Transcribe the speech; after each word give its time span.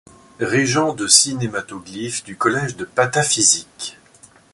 Régent 0.39 0.95
de 0.95 1.05
Cinématoglyphe 1.05 2.23
du 2.23 2.35
Collège 2.35 2.75
de 2.75 2.85
'Pataphysique. 2.85 3.99